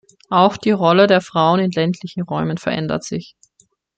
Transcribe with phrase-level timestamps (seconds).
[0.31, 3.35] Auch die Rolle der Frauen in ländlichen Räumen verändert sich.